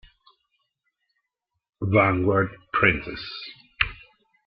Vanguard 1.83 2.49
Princess 2.73 3.21